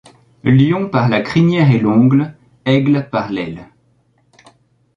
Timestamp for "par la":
0.89-1.21